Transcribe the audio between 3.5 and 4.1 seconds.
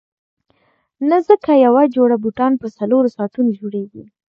جوړیږي.